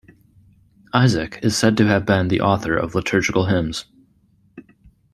Isaac 0.95 1.37
is 1.43 1.55
said 1.55 1.77
to 1.77 1.85
have 1.85 2.07
been 2.07 2.27
the 2.29 2.41
author 2.41 2.75
of 2.75 2.95
liturgical 2.95 3.45
hymns. 3.45 3.85